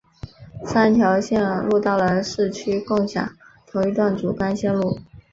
[0.65, 3.31] 三条线路到了市区共享
[3.67, 4.97] 同一段主干线路。